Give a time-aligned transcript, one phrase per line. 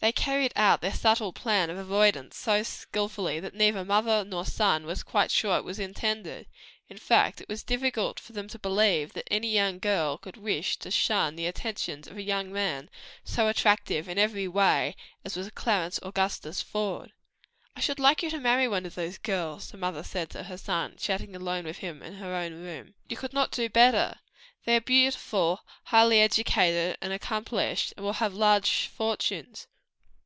[0.00, 0.90] They carried out their
[1.34, 5.64] plan of avoidance, and so skilfully that neither mother nor son was quite sure it
[5.64, 6.46] was intended.
[6.90, 10.90] In fact, it was difficult for them to believe that any girl could wish to
[10.90, 12.90] shun the attentions of a young man
[13.24, 14.94] so attractive in every way
[15.24, 17.12] as was Clarence Augustus Faude.
[17.74, 20.58] "I should like you to marry one of those girls," the mother said to her
[20.58, 24.22] son, chatting alone with him in her own room; "you could not do better, for
[24.66, 29.66] they are beautiful, highly educated and accomplished, and will have large fortunes."